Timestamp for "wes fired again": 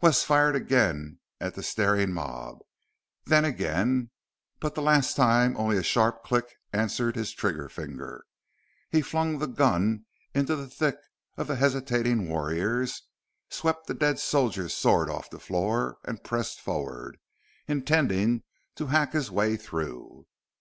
0.00-1.20